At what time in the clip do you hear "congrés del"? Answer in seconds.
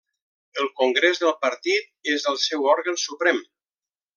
0.79-1.35